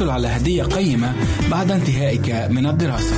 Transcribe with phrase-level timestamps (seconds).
[0.00, 1.14] وستحصل على هدية قيمة
[1.50, 3.16] بعد انتهائك من الدراسة.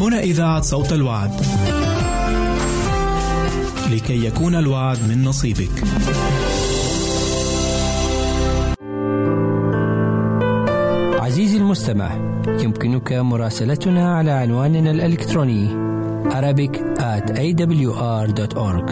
[0.00, 1.30] هنا إذاعة صوت الوعد.
[3.90, 5.84] لكي يكون الوعد من نصيبك.
[11.56, 12.10] المستمع
[12.46, 15.88] يمكنك مراسلتنا على عنواننا الإلكتروني
[16.26, 18.88] Arabic at awr.org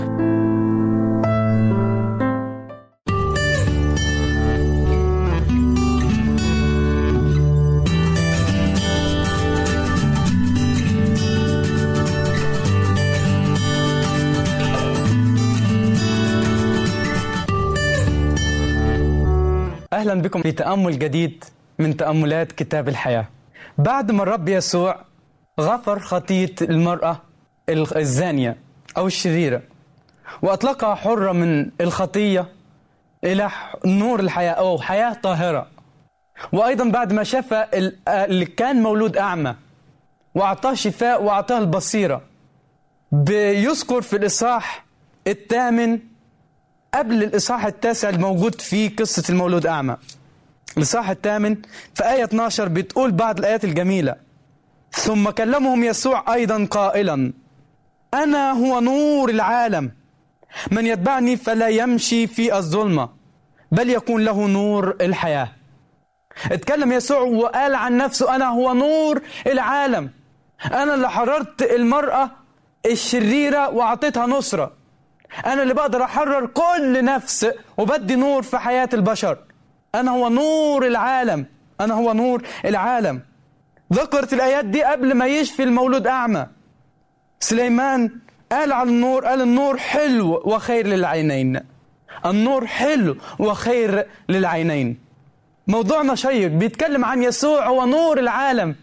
[19.93, 21.44] أهلا بكم في تأمل جديد
[21.78, 23.26] من تأملات كتاب الحياة.
[23.78, 25.05] بعد ما الرب يسوع
[25.60, 27.22] غفر خطية المرأة
[27.96, 28.56] الزانية
[28.96, 29.62] أو الشريرة.
[30.42, 32.48] وأطلقها حرة من الخطية
[33.24, 33.50] إلى
[33.86, 35.66] نور الحياة أو حياة طاهرة.
[36.52, 37.66] وأيضا بعد ما شفى
[38.08, 39.54] اللي كان مولود أعمى
[40.34, 42.22] وأعطاه شفاء وأعطاه البصيرة.
[43.12, 44.84] بيذكر في الإصحاح
[45.26, 45.98] الثامن
[46.94, 49.96] قبل الإصحاح التاسع الموجود فيه قصة المولود أعمى.
[50.76, 51.56] الإصحاح الثامن
[51.94, 54.25] في آية 12 بتقول بعض الآيات الجميلة.
[54.96, 57.32] ثم كلمهم يسوع أيضا قائلا
[58.14, 59.92] أنا هو نور العالم.
[60.70, 63.08] من يتبعني فلا يمشي في الظلمة
[63.72, 65.48] بل يكون له نور الحياة.
[66.52, 70.10] اتكلم يسوع وقال عن نفسه أنا هو نور العالم.
[70.64, 72.30] أنا اللي حررت المرأة
[72.86, 74.72] الشريرة وأعطيتها نصرة.
[75.46, 79.38] أنا اللي بقدر أحرر كل نفس وبدي نور في حياة البشر.
[79.94, 81.46] أنا هو نور العالم.
[81.80, 83.22] أنا هو نور العالم.
[83.93, 86.47] ذكرت الآيات دي قبل ما يشفي المولود أعمى.
[87.40, 88.11] سليمان
[88.52, 91.61] قال على النور قال النور حلو وخير للعينين.
[92.26, 94.99] النور حلو وخير للعينين.
[95.66, 98.76] موضوعنا شيق بيتكلم عن يسوع هو نور العالم.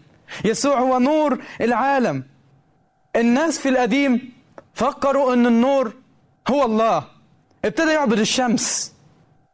[0.44, 2.24] يسوع هو نور العالم.
[3.16, 4.32] الناس في القديم
[4.74, 5.92] فكروا إن النور
[6.48, 7.04] هو الله.
[7.64, 8.94] ابتدى يعبد الشمس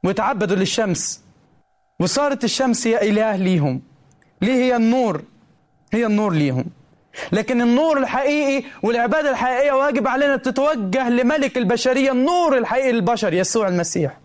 [0.05, 1.23] ويتعبدوا للشمس.
[2.01, 3.83] وصارت الشمس هي إله ليهم.
[4.43, 5.23] ليه هي النور؟
[5.93, 6.65] هي النور ليهم.
[7.33, 14.21] لكن النور الحقيقي والعبادة الحقيقية واجب علينا تتوجه لملك البشرية النور الحقيقي للبشر يسوع المسيح.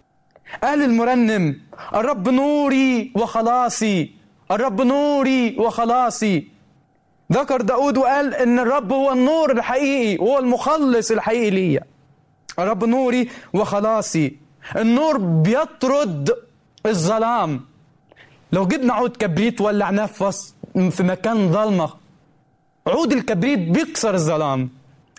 [0.63, 1.62] قال المرنم
[1.93, 4.12] الرب نوري وخلاصي
[4.51, 6.48] الرب نوري وخلاصي.
[7.34, 11.84] ذكر داود وقال إن الرب هو النور الحقيقي وهو المخلص الحقيقي ليا.
[12.60, 14.38] الرب نوري وخلاصي.
[14.75, 16.29] النور بيطرد
[16.86, 17.65] الظلام.
[18.51, 20.24] لو جبنا عود كبريت ولعناه في
[20.75, 21.89] في مكان ظلمة.
[22.88, 24.70] عود الكبريت بيكسر الظلام.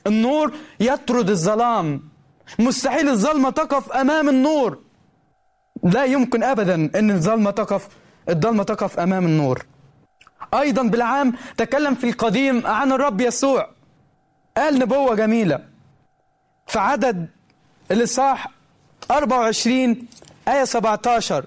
[0.07, 2.03] النور يطرد الظلام.
[2.59, 4.79] مستحيل الظلمة تقف أمام النور.
[5.83, 7.89] لا يمكن أبدا أن الظلمة تقف
[8.29, 9.67] الظلمة تقف أمام النور.
[10.55, 13.71] أيضا بالعام تكلم في القديم عن الرب يسوع.
[14.57, 15.65] قال نبوة جميلة.
[16.67, 17.29] في عدد
[17.91, 18.49] الإصحاح
[19.11, 20.07] 24
[20.49, 21.45] آية 17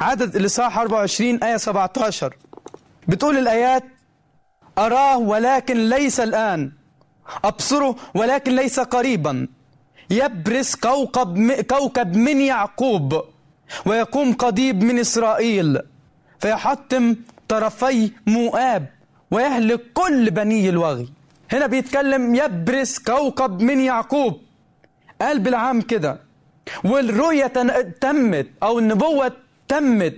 [0.00, 2.36] عدد الإصحاح 24 آية 17
[3.08, 3.84] بتقول الآيات
[4.78, 6.72] أراه ولكن ليس الآن.
[7.44, 9.48] أبصره ولكن ليس قريبا.
[10.10, 13.24] يبرز كوكب كوكب من يعقوب
[13.86, 15.78] ويقوم قضيب من إسرائيل.
[16.40, 17.16] فيحطم
[17.48, 18.86] طرفي مؤاب
[19.30, 21.08] ويهلك كل بني الوغي.
[21.52, 24.40] هنا بيتكلم يبرز كوكب من يعقوب.
[25.20, 26.20] قال بالعام كده
[26.84, 27.46] والرؤية
[28.00, 29.32] تمت أو النبوة
[29.68, 30.14] تمت.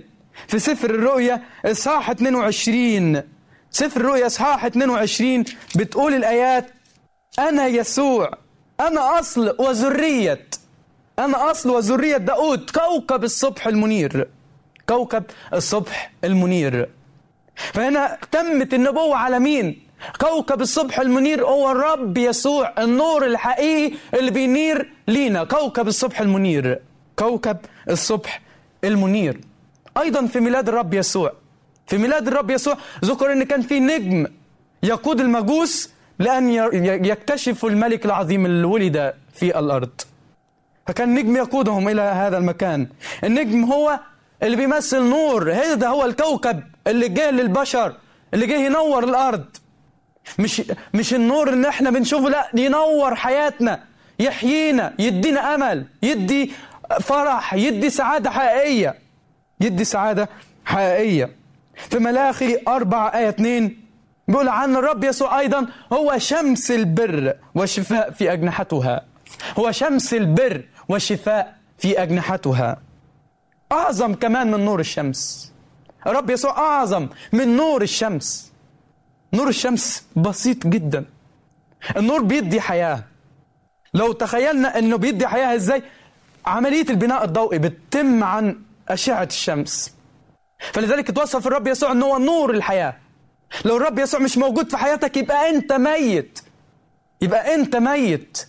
[0.47, 3.23] في سفر الرؤيا إصحاح 22
[3.71, 5.43] سفر الرؤيا إصحاح 22
[5.75, 6.65] بتقول الآيات
[7.39, 8.31] أنا يسوع
[8.79, 10.47] أنا أصل وذرية.
[11.19, 14.27] أنا أصل وذرية داود كوكب الصبح المنير.
[14.89, 16.89] كوكب الصبح المنير.
[17.55, 19.81] فهنا تمت النبوة على مين؟
[20.21, 25.43] كوكب الصبح المنير هو الرب يسوع النور الحقيقي اللي بينير لينا.
[25.43, 26.79] كوكب الصبح المنير.
[27.15, 27.57] كوكب
[27.89, 28.41] الصبح
[28.83, 29.41] المنير.
[29.99, 31.33] أيضا في ميلاد الرب يسوع.
[31.87, 34.27] في ميلاد الرب يسوع ذكر أن كان في نجم
[34.83, 35.89] يقود المجوس
[36.19, 36.49] لأن
[37.05, 40.01] يكتشفوا الملك العظيم اللي ولد في الأرض.
[40.87, 42.87] فكان نجم يقودهم إلى هذا المكان.
[43.23, 43.99] النجم هو
[44.43, 45.51] اللي بيمثل نور.
[45.53, 47.93] هذا هو الكوكب اللي جه للبشر
[48.33, 49.45] اللي جه ينور الأرض.
[50.39, 50.61] مش
[50.93, 53.83] مش النور اللي إحنا بنشوفه لا ينور حياتنا.
[54.19, 56.51] يحيينا يدينا أمل يدي
[57.01, 58.95] فرح يدي سعادة حقيقية.
[59.59, 60.29] يدي سعادة
[60.65, 61.35] حقيقية.
[61.89, 63.77] في ملاخي أربعة آية 2
[64.27, 69.05] بيقول عن الرب يسوع أيضا هو شمس البر والشفاء في أجنحتها.
[69.59, 72.77] هو شمس البر والشفاء في أجنحتها.
[73.71, 75.51] أعظم كمان من نور الشمس.
[76.07, 78.51] الرب يسوع أعظم من نور الشمس.
[79.33, 81.05] نور الشمس بسيط جدا.
[81.97, 83.03] النور بيدي حياة.
[83.93, 85.83] لو تخيلنا إنه بيدي حياة إزاي؟
[86.45, 88.55] عملية البناء الضوئي بتتم عن
[88.89, 89.93] أشعة الشمس.
[90.73, 92.95] فلذلك توصف الرب يسوع إنه هو نور الحياة.
[93.65, 96.39] لو الرب يسوع مش موجود في حياتك يبقى أنت ميت.
[97.21, 98.47] يبقى أنت ميت.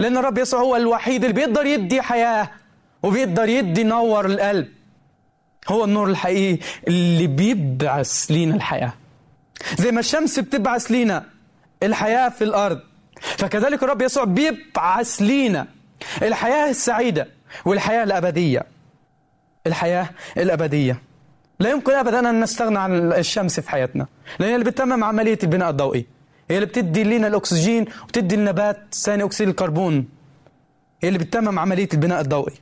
[0.00, 2.50] لأن الرب يسوع هو الوحيد اللي بيقدر يدي حياة
[3.02, 4.68] وبيقدر يدي نور القلب.
[5.68, 8.92] هو النور الحقيقي اللي بيبعث لينا الحياة.
[9.78, 11.24] زي ما الشمس بتبعث لينا
[11.82, 12.80] الحياة في الأرض
[13.20, 15.66] فكذلك الرب يسوع بيبعث لينا
[16.22, 17.28] الحياة السعيدة
[17.64, 18.66] والحياة الأبدية.
[19.68, 21.02] الحياة الأبدية.
[21.60, 24.06] لا يمكن أبدا أن نستغنى عن الشمس في حياتنا.
[24.38, 26.06] لأن هي اللي بتتمم عملية البناء الضوئي.
[26.50, 30.08] هي اللي بتدي لنا الأكسجين وتدي النبات ثاني أكسيد الكربون.
[31.02, 32.54] هي اللي بتتمم عملية البناء الضوئي.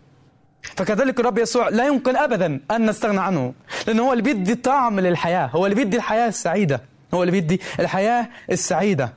[0.62, 3.54] فكذلك الرب يسوع لا يمكن ابدا أن نستغنى عنه.
[3.86, 5.46] لأنه هو اللي بيدي طعم للحياة.
[5.46, 6.80] هو اللي بيدي الحياة السعيدة.
[7.14, 9.12] هو اللي بيدي الحياة السعيدة.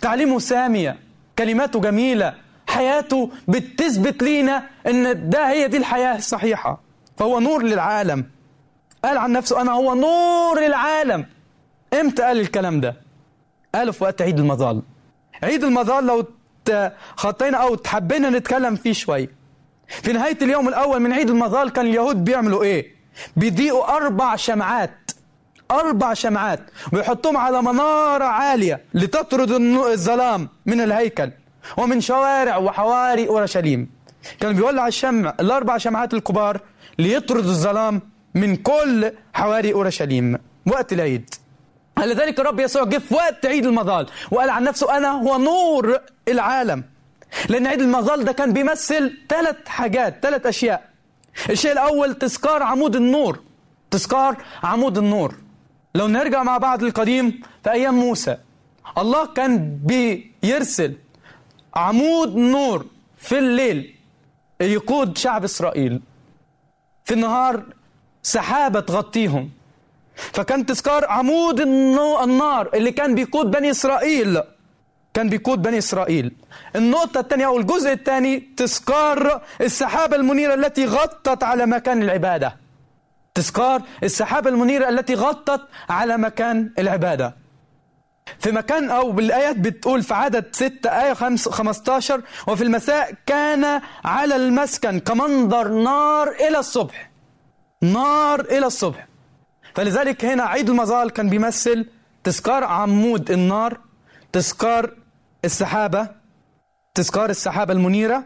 [0.00, 0.98] تعليمه سامية.
[1.38, 2.34] كلماته جميلة.
[2.68, 6.87] حياته بتثبت لينا إن ده هي دي الحياة الصحيحة.
[7.18, 8.24] فهو نور للعالم.
[9.04, 11.26] قال عن نفسه أنا هو نور العالم
[12.00, 12.96] إمتى قال الكلام ده؟
[13.74, 14.82] قاله في وقت عيد المظال
[15.42, 16.26] عيد المظال لو
[17.16, 19.30] خطينا أو تحبينا نتكلم فيه شوية
[19.88, 22.94] في نهاية اليوم الأول من عيد المظال كان اليهود بيعملوا إيه؟
[23.36, 25.10] بيضيئوا أربع شمعات.
[25.70, 26.60] أربع شمعات.
[26.92, 31.30] ويحطوهم على منارة عالية لتطرد الظلام من الهيكل.
[31.76, 33.90] ومن شوارع وحواري أورشليم.
[34.40, 36.60] كان بيولع الشمع الأربع شمعات الكبار
[36.98, 38.00] ليطرد الظلام
[38.34, 41.34] من كل حواري أورشليم وقت العيد.
[41.98, 46.84] لذلك الرب يسوع جه في وقت عيد المظال وقال عن نفسه أنا هو نور العالم.
[47.48, 50.88] لأن عيد المظال ده كان بيمثل ثلاث حاجات ثلاث أشياء.
[51.50, 53.40] الشيء الأول تذكار عمود النور.
[53.90, 55.34] تذكار عمود النور.
[55.94, 58.36] لو نرجع مع بعض للقديم في أيام موسى
[58.98, 59.78] الله كان
[60.42, 60.94] بيرسل
[61.74, 62.86] عمود نور
[63.16, 63.94] في الليل
[64.60, 66.00] يقود شعب إسرائيل.
[67.08, 67.62] في النهار
[68.22, 69.50] سحابة تغطيهم.
[70.16, 74.42] فكان تذكار عمود النار اللي كان بيقود بني إسرائيل.
[75.14, 76.34] كان بيقود بني إسرائيل.
[76.76, 82.56] النقطة الثانية أو الجزء الثاني تذكار السحابة المنيرة التي غطت على مكان العبادة.
[83.34, 87.34] تذكار السحابة المنيرة التي غطت على مكان العبادة.
[88.38, 94.98] في مكان أو بالآيات بتقول في عدد 6 آية 15 وفي المساء كان على المسكن
[95.00, 97.10] كمنظر نار إلى الصبح.
[97.82, 99.08] نار إلى الصبح.
[99.74, 101.86] فلذلك هنا عيد المظال كان بيمثل
[102.24, 103.78] تذكار عمود النار
[104.32, 104.90] تذكار
[105.44, 106.08] السحابة
[106.94, 108.24] تذكار السحابة المنيرة.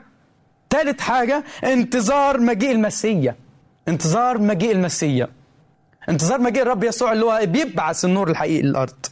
[0.71, 3.37] ثالث حاجة انتظار مجيء المسيا
[3.88, 5.28] انتظار مجيء المسيا
[6.09, 9.06] انتظار مجيء الرب يسوع اللي هو بيبعث النور الحقيقي للأرض.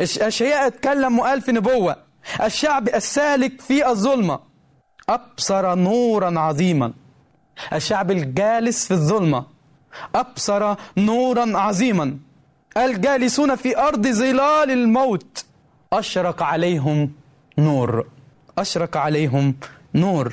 [0.00, 1.96] أشياء اتكلم وقال في نبوة.
[2.42, 4.40] الشعب السالك في الظلمة.
[5.08, 6.92] أبصر نورا عظيما.
[7.72, 9.46] الشعب الجالس في الظلمة.
[10.14, 12.18] أبصر نورا عظيما.
[12.76, 15.44] الجالسون في أرض ظلال الموت.
[15.92, 17.12] أشرق عليهم
[17.58, 18.06] نور.
[18.58, 19.54] أشرق عليهم
[19.94, 20.32] نور.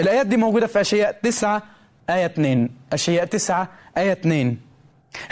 [0.00, 1.62] الآيات دي موجودة في أشياء 9
[2.10, 3.68] آية 2 أشياء 9
[3.98, 4.56] آية 2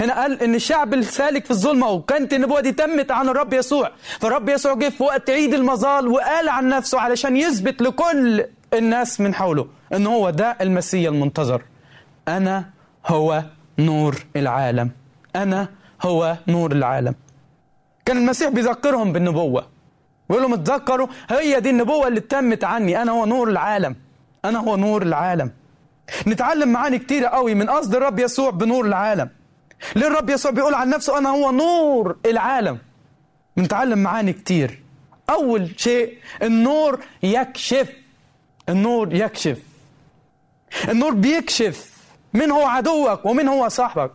[0.00, 3.90] هنا قال إن الشعب السالك في الظلمة وكانت النبوة دي تمت عن الرب يسوع.
[4.20, 9.34] فالرب يسوع جه في وقت عيد المظال وقال عن نفسه علشان يثبت لكل الناس من
[9.34, 11.62] حوله إن هو ده المسيح المنتظر.
[12.28, 12.64] أنا
[13.06, 13.42] هو
[13.78, 14.90] نور العالم.
[15.36, 15.68] أنا
[16.02, 17.14] هو نور العالم.
[18.04, 19.66] كان المسيح بيذكرهم بالنبوة.
[20.28, 23.02] ويقول لهم اتذكروا هي دي النبوة اللي تمت عني.
[23.02, 23.96] أنا هو نور العالم.
[24.44, 25.50] أنا هو نور العالم.
[26.26, 29.28] نتعلم معاني كتيرة قوي من قصد الرب يسوع بنور العالم.
[29.96, 32.78] ليه الرب يسوع بيقول عن نفسه أنا هو نور العالم.
[33.56, 34.82] بنتعلم معاني كتير.
[35.30, 37.92] أول شيء النور يكشف.
[38.68, 39.58] النور يكشف.
[40.88, 41.92] النور بيكشف
[42.34, 44.10] من هو عدوك ومن هو صاحبك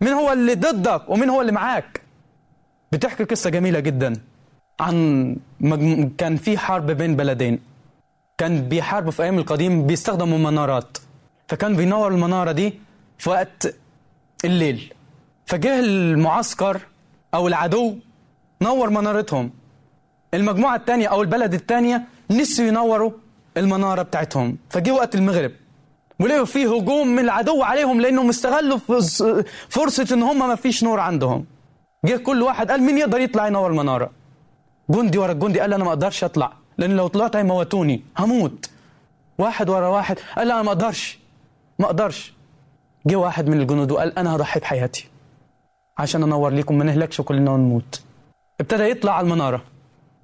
[0.00, 2.00] من هو اللي ضدك ومن هو اللي معاك.
[2.92, 4.12] بتحكي قصة جميلة جدا
[4.80, 5.36] عن.
[6.18, 7.60] كان في حرب بين بلدين.
[8.38, 10.98] كان بيحاربوا في أيام القديم بيستخدموا منارات.
[11.48, 12.80] فكان بينور المنارة دي
[13.18, 13.74] في وقت
[14.44, 14.92] الليل.
[15.46, 16.80] فجه المعسكر
[17.34, 17.96] أو العدو
[18.62, 19.50] نور منارتهم.
[20.34, 23.10] المجموعة التانية أو البلد التانية نسوا ينوروا
[23.56, 24.58] المنارة بتاعتهم.
[24.70, 25.52] فجه وقت المغرب.
[26.20, 29.22] ولقوا فيه هجوم من العدو عليهم لانهم استغلوا فرص-
[29.68, 31.44] فرصة ان هم ما فيش نور عندهم.
[32.04, 34.10] جه كل واحد قال مين يقدر يطلع ينور المنارة؟
[34.90, 38.70] جندي ورا الجندي قال أنا ما أقدرش اطلع لأن لو طلعت هيموتوني هموت.
[39.38, 41.18] واحد ورا واحد قال أنا ما أقدرش
[41.78, 42.32] ما أقدرش.
[43.08, 45.08] جه واحد من الجنود وقال أنا هضحي بحياتي.
[45.98, 48.02] عشان أنور ليكم ما نهلكش كلنا ونموت.
[48.60, 49.64] ابتدى يطلع على المنارة.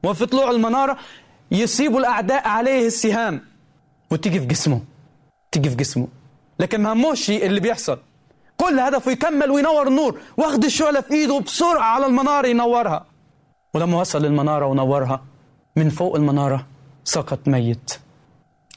[0.05, 0.97] وفي طلوع المنارة
[1.51, 3.41] يصيبوا الأعداء عليه السهام.
[4.11, 4.81] وتيجي في جسمه.
[5.53, 6.09] تيجي في جسمه.
[6.59, 7.99] لكن ما هموش اللي بيحصل.
[8.57, 13.07] كل هدفه يكمل وينور النور واخد الشعلة في إيده بسرعة على المنارة ينورها.
[13.75, 15.25] ولما وصل للمنارة ونورها
[15.77, 16.67] من فوق المنارة
[17.05, 17.93] سقط ميت.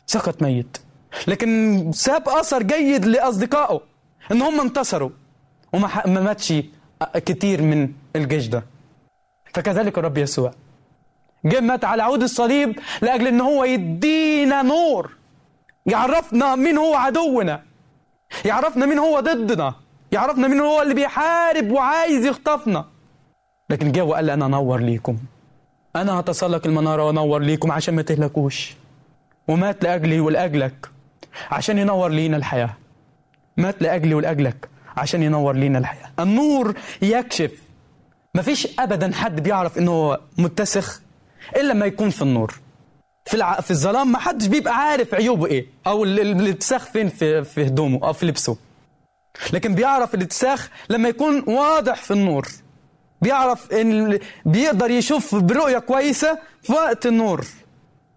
[0.05, 0.77] سقط ميت.
[1.27, 3.81] لكن ساب أثر جيد لأصدقائه.
[4.31, 5.09] إن هم انتصروا.
[5.73, 6.53] وما ما ماتش
[7.15, 8.63] كتير من الجيش ده.
[9.53, 10.53] فكذلك الرب يسوع.
[11.45, 15.11] جه مات على عود الصليب لأجل إن هو يدينا نور.
[15.85, 17.63] يعرفنا مين هو عدونا.
[18.45, 19.73] يعرفنا مين هو ضدنا.
[20.11, 22.85] يعرفنا مين هو اللي بيحارب وعايز يخطفنا.
[23.69, 25.17] لكن جه وقال أنا أنور ليكم.
[25.95, 28.75] أنا هتسلق المنارة وأنور ليكم عشان ما تهلكوش.
[29.47, 30.89] ومات لأجلي ولأجلك
[31.51, 32.77] عشان ينور لينا الحياة.
[33.57, 36.09] مات لأجلي ولأجلك عشان ينور لينا الحياة.
[36.19, 37.51] النور يكشف.
[38.35, 41.01] مفيش ابدا حد بيعرف إنه هو متسخ
[41.55, 42.53] إلا لما يكون في النور.
[43.25, 43.61] في الع...
[43.61, 47.65] في الظلام ما حدش بيبقى عارف عيوبه إيه أو ال- ال- الاتساخ فين في في
[47.67, 48.57] هدومه أو في لبسه.
[49.53, 52.47] لكن بيعرف الاتساخ لما يكون واضح في النور.
[53.21, 57.45] بيعرف إن بيقدر يشوف برؤية كويسة في وقت النور.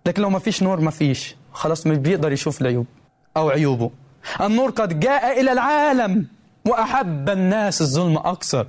[0.06, 2.86] لكن لو ما فيش نور ما فيش خلاص مش بيقدر يشوف العيوب
[3.36, 3.90] أو عيوبه.
[4.40, 6.26] النور قد جاء إلى العالم
[6.66, 8.66] وأحب الناس الظلم أكثر.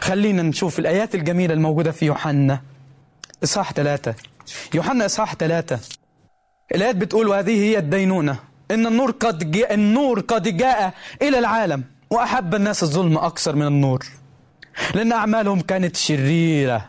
[0.00, 2.60] خلينا نشوف الآيات الجميلة الموجودة في يوحنا.
[3.44, 4.14] إصحاح ثلاثة.
[4.74, 5.80] يوحنا إصحاح ثلاثة.
[6.74, 8.36] الآيات بتقول وهذه هي الدينونة.
[8.70, 14.06] إن النور قد جاء النور قد جاء إلى العالم وأحب الناس الظلم أكثر من النور.
[14.94, 16.88] لأن أعمالهم كانت شريرة.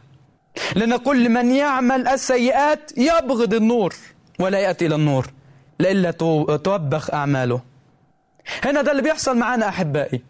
[0.75, 3.95] لأن كل من يعمل السيئات يبغض النور
[4.39, 5.27] ولا يأتي إلى النور.
[5.79, 7.61] لئلا تو- توبخ أعماله.
[8.63, 10.21] هنا ده اللي بيحصل معانا أحبائي.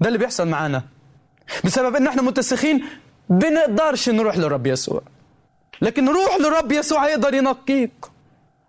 [0.00, 0.82] ده اللي بيحصل معانا.
[1.64, 2.84] بسبب إن إحنا متسخين
[3.28, 5.02] بنقدرش نروح للرب يسوع.
[5.82, 7.92] لكن روح للرب يسوع هيقدر ينقيك.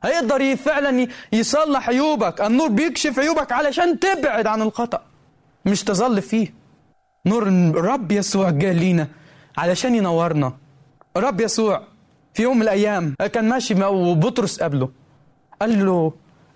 [0.04, 2.42] هيقدر فعلا يصلح عيوبك.
[2.42, 5.02] النور بيكشف عيوبك علشان تبعد عن الخطأ.
[5.66, 6.54] مش تظل فيه.
[7.26, 9.08] نور الرب يسوع جه لينا
[9.58, 10.54] علشان ينورنا.
[11.18, 11.82] الرب يسوع
[12.34, 14.90] في يوم من الأيام كان ماشي وبطرس قابله
[15.62, 16.14] قال له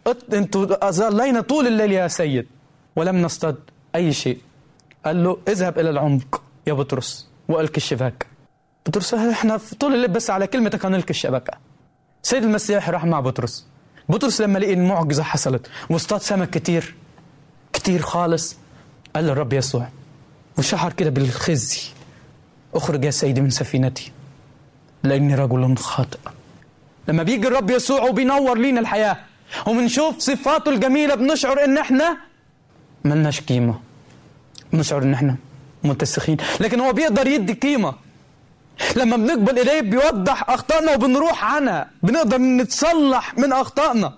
[0.10, 2.48] "أت- أنتوا ظلينا طول الليل يا سيد
[2.96, 3.56] ولم نصطاد
[3.96, 4.38] أي شيء.
[5.06, 8.28] قال له اذهب إلى العمق يا بطرس والك الشباك.
[8.86, 11.54] بطرس إحنا في طول الليل بس على كلمتك هنلقي الشبكه
[12.24, 13.68] سيد المسيح راح مع بطرس.
[14.10, 16.96] بطرس لما لقي المعجزة حصلت واصطاد سمك كتير
[17.74, 18.58] كتير خالص.
[19.16, 19.88] قال للرب يسوع
[20.58, 21.82] وشعر كده بالخزي
[22.74, 24.12] أخرج يا سيدي من سفينتي
[25.04, 26.20] لأني رجل خاطئ.
[27.10, 29.18] لما بيجي الرب يسوع وبينور لينا الحياة
[29.68, 32.18] وبنشوف صفاته الجميلة بنشعر إن إحنا
[33.04, 33.80] ملناش قيمة.
[34.74, 35.36] بنشعر إن إحنا
[35.84, 36.38] متسخين.
[36.60, 37.94] لكن هو بيقدر يدي قيمة.
[38.96, 41.90] لما بنقبل إليه بيوضح أخطائنا وبنروح عنها.
[42.04, 44.14] بنقدر نتصلح من أخطائنا.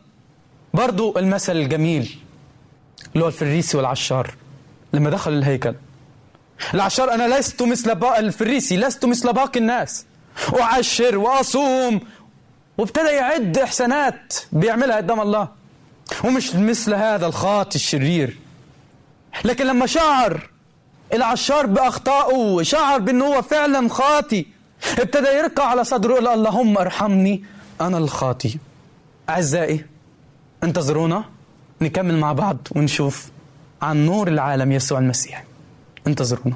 [0.73, 2.15] برضو المثل الجميل
[3.13, 4.36] اللي هو الفريسي والعشار.
[4.93, 5.75] لما دخل الهيكل.
[6.73, 10.06] العشار أنا لست مثل الفريسي لست مثل باقي الناس.
[10.62, 11.99] أعشر وأصوم
[12.77, 15.47] وابتدى يعد إحسانات بيعملها قدام الله.
[16.23, 18.38] ومش مثل هذا الخاطي الشرير.
[19.45, 20.49] لكن لما شعر
[21.13, 24.45] العشار بأخطائه شعر بان هو فعلا خاطي
[24.99, 27.43] ابتدى يركع على صدره يقول اللهم ارحمني
[27.81, 28.57] أنا الخاطي.
[29.29, 29.86] أعزائي
[30.63, 31.23] انتظرونا
[31.81, 33.27] نكمل مع بعض ونشوف
[33.81, 35.43] عن نور العالم يسوع المسيح.
[36.07, 36.55] انتظرونا.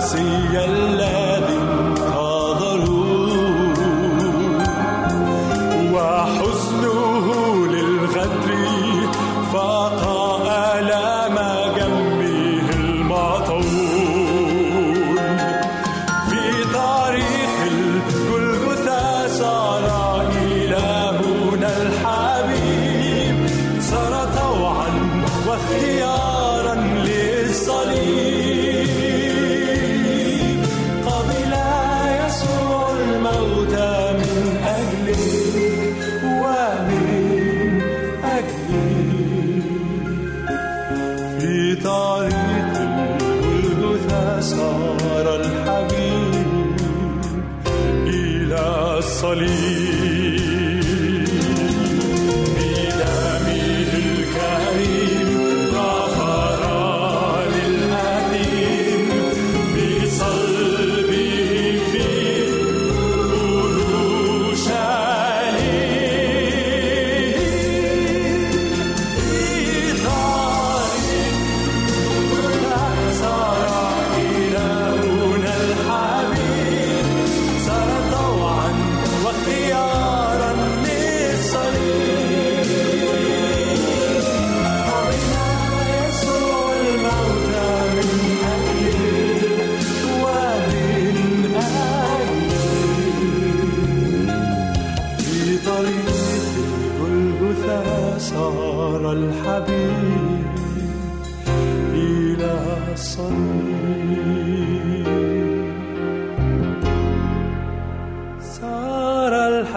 [0.00, 0.64] المسيا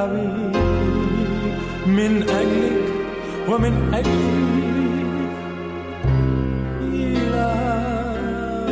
[0.04, 0.56] الحبيب
[1.88, 2.94] من أجلك
[3.50, 4.34] ومن أجلي
[6.82, 7.46] إلى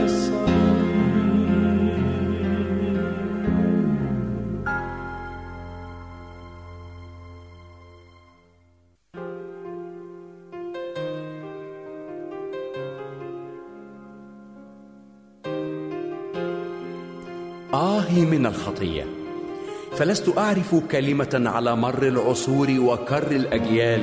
[0.03, 0.41] الصليب
[17.73, 19.10] آه من الخطية.
[20.01, 24.01] فلست أعرف كلمة على مر العصور وكر الأجيال.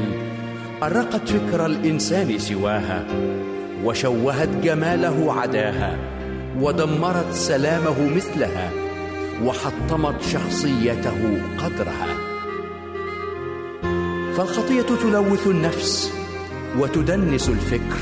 [0.83, 3.07] أرقت فكر الإنسان سواها
[3.85, 5.99] وشوهت جماله عداها
[6.61, 8.71] ودمرت سلامه مثلها
[9.45, 12.09] وحطمت شخصيته قدرها.
[14.37, 16.13] فالخطية تلوث النفس
[16.79, 17.99] وتدنس الفكر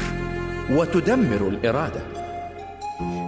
[0.71, 2.01] وتدمر الإرادة.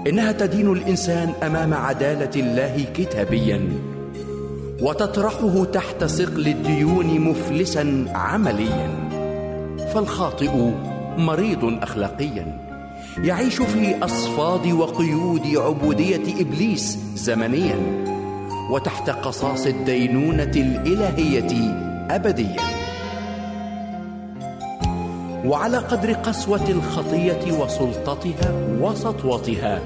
[0.07, 3.69] إنها تدين الإنسان أمام عدالة الله كتابيا.
[4.83, 9.09] وتطرحه تحت صقل الديون مفلسا عمليا.
[9.95, 10.51] فالخاطئ
[11.19, 12.59] مريض أخلاقيا.
[13.19, 17.77] يعيش في أصفاد وقيود عبودية إبليس زمنيا.
[18.71, 21.73] وتحت قصاص الدينونة الإلهية
[22.11, 22.63] أبديا.
[25.45, 29.81] وعلى قدر قسوة الخطية وسلطتها وسطوتها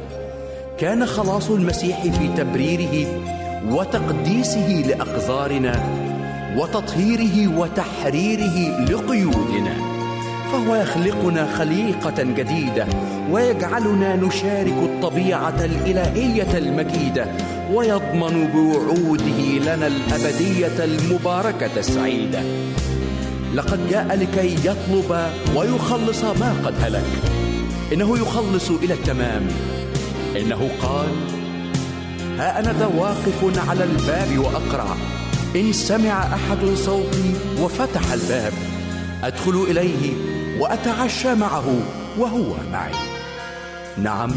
[0.78, 3.06] كان خلاص المسيح في تبريره
[3.70, 5.82] وتقديسه لأقذارنا
[6.56, 9.74] وتطهيره وتحريره لقيودنا.
[10.52, 12.86] فهو يخلقنا خليقة جديدة
[13.30, 17.26] ويجعلنا نشارك الطبيعة الإلهية المجيدة
[17.72, 22.42] ويضمن بوعوده لنا الأبدية المباركة السعيدة.
[23.54, 27.32] لقد جاء لكي يطلب ويخلص ما قد هلك.
[27.92, 29.48] إنه يخلص إلى التمام.
[30.36, 31.08] إنه قال
[32.42, 34.96] ها أنا ذا واقف على الباب وأقرع
[35.56, 38.52] إن سمع أحد صوتي وفتح الباب.
[39.24, 40.14] أدخل إليه
[40.60, 41.64] وأتعشى معه
[42.18, 42.92] وهو معي.
[43.98, 44.30] نعم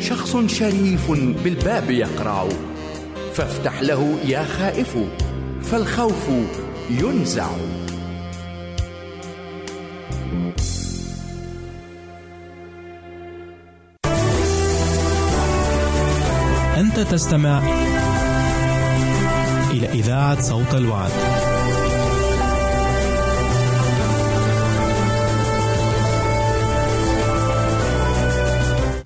[0.00, 1.10] شخص شريف
[1.44, 2.48] بالباب يقرع
[3.34, 4.96] فافتح له يا خائف
[5.62, 6.28] فالخوف
[6.90, 7.48] ينزع.
[17.04, 17.62] تستمع
[19.70, 21.10] إلى إذاعة صوت الوعد.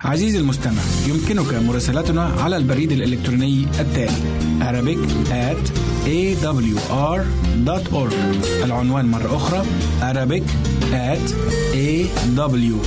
[0.01, 4.99] عزيزي المستمع يمكنك مراسلتنا على البريد الإلكتروني التالي Arabic
[5.31, 5.71] at
[6.05, 8.13] awr.org
[8.63, 9.63] العنوان مرة أخرى
[10.01, 10.43] Arabic
[10.93, 11.33] at
[11.73, 12.79] awr.org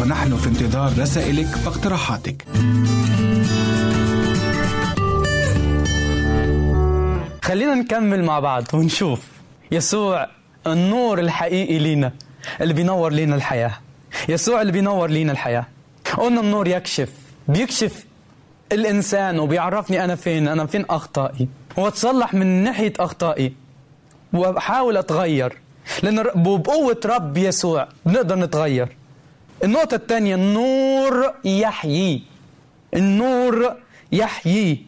[0.00, 2.44] ونحن في انتظار رسائلك واقتراحاتك.
[7.44, 9.20] خلينا نكمل مع بعض ونشوف.
[9.72, 10.26] يسوع
[10.66, 12.12] النور الحقيقي لينا
[12.60, 13.72] اللي بينور لينا الحياة.
[14.28, 15.66] يسوع اللي بينور لينا الحياة.
[16.18, 17.08] قلنا النور يكشف
[17.48, 18.04] بيكشف
[18.72, 21.48] الإنسان وبيعرفني أنا فين أنا فين أخطائي.
[21.76, 23.52] وأتصلح من ناحية أخطائي.
[24.32, 25.58] وأحاول أتغير
[26.02, 28.88] لأن ر- بقوة رب يسوع بنقدر نتغير.
[29.64, 32.22] النقطة الثانية النور يحيي.
[32.94, 33.74] النور
[34.12, 34.86] يحيي.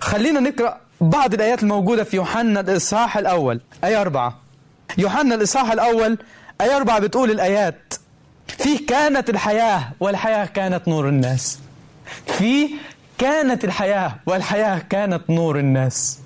[0.00, 4.38] خلينا نقرأ بعض الآيات الموجودة في يوحنا الإصحاح الأول آية أربعة.
[4.98, 6.18] يوحنا الإصحاح الأول
[6.60, 7.94] آية أربعة بتقول الآيات
[8.46, 11.58] فيه كانت الحياة والحياة كانت نور الناس.
[12.26, 12.70] فيه
[13.18, 16.18] كانت الحياة والحياة كانت نور الناس.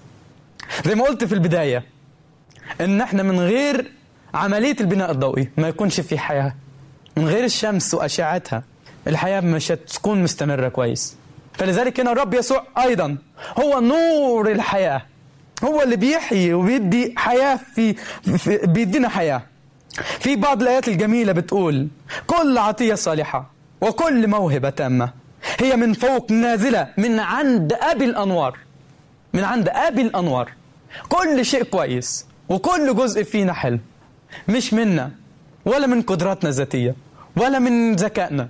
[0.86, 1.84] زي ما قلت في البداية
[2.80, 3.92] إن إحنا من غير
[4.34, 6.54] عملية البناء الضوئي ما يكونش في حياة.
[7.20, 8.62] من غير الشمس وأشعتها
[9.06, 11.16] الحياة مش هتكون مستمرة كويس.
[11.52, 13.16] فلذلك هنا الرب يسوع أيضا
[13.60, 15.02] هو نور الحياة.
[15.64, 17.94] هو اللي بيحيي وبيدي حياة في,
[18.38, 19.42] في بيدينا حياة.
[20.20, 21.88] في بعض الآيات الجميلة بتقول
[22.26, 25.10] كل عطية صالحة وكل موهبة تامة.
[25.58, 28.58] هي من فوق نازلة من عند أبي الأنوار.
[29.32, 30.52] من عند أبي الأنوار.
[31.08, 33.78] كل شيء كويس وكل جزء فينا حلو
[34.48, 35.10] مش منا
[35.64, 36.94] ولا من قدراتنا الذاتية.
[37.36, 38.48] ولا من ذكائنا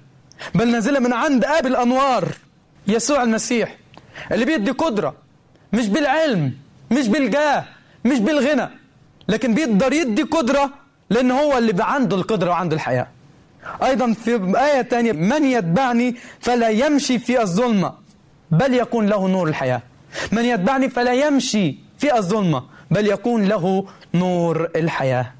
[0.54, 2.28] بل نازلة من عند أبي الأنوار
[2.86, 3.76] يسوع المسيح
[4.32, 5.14] اللي بيدي قدرة
[5.72, 6.52] مش بالعلم
[6.90, 7.64] مش بالجاه
[8.04, 8.68] مش بالغنى
[9.28, 10.70] لكن بيقدر يدي قدرة
[11.10, 13.06] لأن هو اللي عنده القدرة وعنده الحياة.
[13.82, 17.92] أيضا في آية تانية من يتبعني فلا يمشي في الظلمة
[18.50, 19.82] بل يكون له نور الحياة.
[20.32, 25.32] من يتبعني فلا يمشي في الظلمة بل يكون له نور الحياة.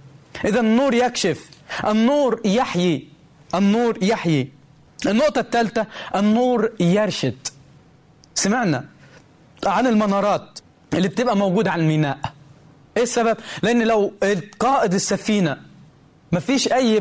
[0.44, 1.50] إذا النور يكشف
[1.88, 3.08] النور يحيي
[3.54, 4.52] النور يحيي.
[5.06, 7.36] النقطة الثالثة النور يرشد.
[8.34, 8.84] سمعنا
[9.66, 10.58] عن المنارات
[10.94, 12.18] اللي بتبقى موجودة على الميناء.
[12.96, 14.12] إيه السبب؟ لأن لو
[14.58, 15.56] قائد السفينة
[16.32, 16.96] مفيش أي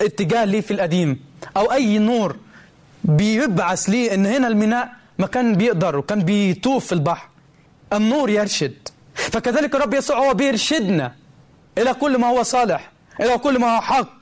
[0.00, 1.20] اتجاه ليه في القديم
[1.56, 2.36] أو أي نور
[3.04, 7.28] بيبعث ليه إن هنا الميناء ما كان بيقدر وكان بيطوف في البحر
[7.92, 8.88] النور يرشد.
[9.14, 11.14] فكذلك الرب يسوع هو بيرشدنا
[11.78, 14.21] إلى كل ما هو صالح إلى كل ما هو حق.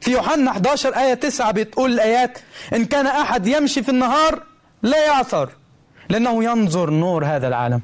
[0.00, 2.38] في يوحنا 11 آية 9 بتقول الآيات
[2.74, 4.42] إن كان أحد يمشي في النهار
[4.82, 5.50] لا يعثر
[6.08, 7.80] لأنه ينظر نور هذا العالم.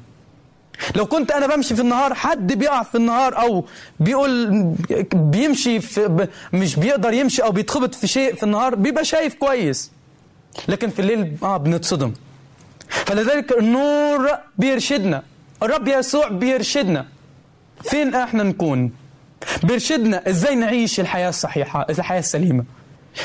[0.95, 3.65] لو كنت أنا بمشي في النهار حد بيقع في النهار أو
[3.99, 4.51] بيقول
[5.13, 9.91] بيمشي في مش بيقدر يمشي أو بيتخبط في شيء في النهار بيبقى شايف كويس.
[10.67, 12.13] لكن في الليل آه بنتصدم.
[12.89, 15.23] فلذلك النور بيرشدنا
[15.63, 17.05] الرب يسوع بيرشدنا.
[17.83, 18.91] فين إحنا نكون؟
[19.63, 22.63] بيرشدنا إزاي نعيش الحياة الصحيحة الحياة السليمة.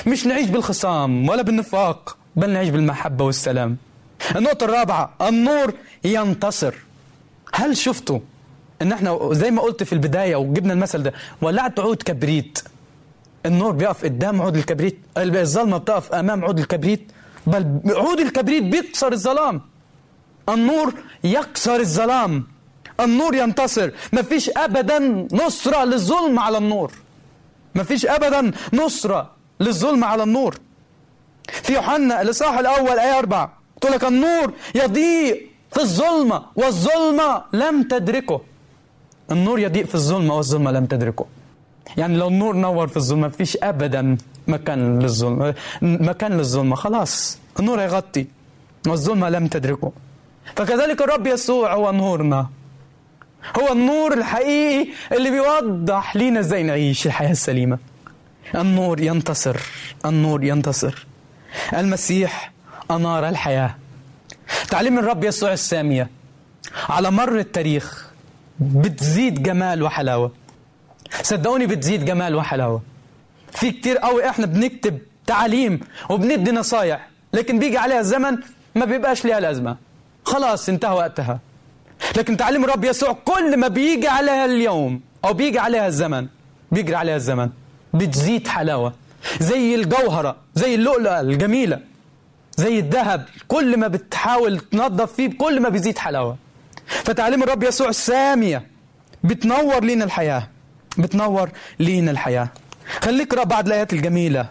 [0.07, 3.77] مش نعيش بالخصام ولا بالنفاق بل نعيش بالمحبة والسلام.
[4.37, 6.75] النقطة الرابعة النور ينتصر.
[7.55, 8.19] هل شفتوا
[8.83, 12.59] إن إحنا زي ما قلت في البداية وجبنا المثل ده ولعت عود كبريت؟
[13.47, 17.13] النور بيقف قدام عود الكبريت الظلمة بتقف أمام عود الكبريت
[17.47, 19.61] بل عود الكبريت بيكسر الظلام.
[20.49, 20.95] النور
[21.25, 22.47] يكسر الظلام.
[23.05, 23.91] النور ينتصر.
[24.13, 26.93] مفيش ابدا نصرة للظلم على النور.
[27.75, 30.57] مفيش ابدا نصرة للظلم على النور.
[31.63, 38.41] في يوحنا الإصحاح الأول آية 4 تقول لك النور يضيء في الظلمة والظلمة لم تدركه.
[39.31, 41.27] النور يضيء في الظلمة والظلمة لم تدركه.
[41.97, 46.77] يعني لو النور نور في الظلمة مفيش أبدا مكان للظلمة مكان للظلمة.
[46.77, 48.27] خلاص النور هيغطي
[48.87, 49.93] والظلمة لم تدركه.
[50.57, 52.47] فكذلك الرب يسوع هو نورنا.
[53.59, 57.79] هو النور الحقيقي اللي بيوضح لينا إزاي نعيش الحياة السليمة.
[58.55, 59.57] النور ينتصر
[60.07, 61.07] النور ينتصر.
[61.75, 62.53] المسيح
[62.91, 63.75] أنار الحياة.
[64.71, 66.11] تعليم الرب يسوع السامية
[66.89, 68.11] على مر التاريخ
[68.61, 70.33] بتزيد جمال وحلاوة.
[71.23, 72.83] صدقوني بتزيد جمال وحلاوة.
[73.53, 78.39] في كتير قوي إحنا بنكتب تعاليم وبندي نصايح لكن بيجي عليها الزمن
[78.75, 79.77] ما بيبقاش ليها لازمة.
[80.25, 81.41] خلاص انتهى وقتها.
[82.17, 86.27] لكن تعليم الرب يسوع كل ما بيجي عليها اليوم أو بيجي عليها الزمن
[86.73, 87.51] بيجري عليها الزمن
[87.95, 88.93] بتزيد حلاوة.
[89.41, 91.81] زي الجوهرة زي اللؤلؤة الجميلة
[92.57, 96.37] زي الذهب كل ما بتحاول تنظف فيه كل ما بيزيد حلاوة.
[96.87, 98.67] فتعليم الرب يسوع السامية
[99.25, 100.49] بتنور لينا الحياة
[100.99, 102.49] بتنور لينا الحياة.
[103.01, 104.47] خليك اقرأ بعض الآيات الجميلة.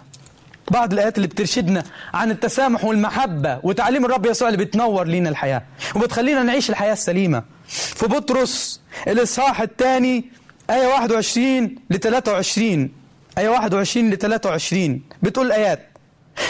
[0.71, 5.61] بعض الآيات اللي بترشدنا عن التسامح والمحبة وتعليم الرب يسوع اللي بتنور لينا الحياة
[5.95, 7.43] وبتخلينا نعيش الحياة السليمة.
[7.67, 10.25] في بطرس الإصحاح الثاني
[10.69, 12.89] آية 21 ل 23
[13.37, 15.87] آية 21 ل 23 بتقول الآيات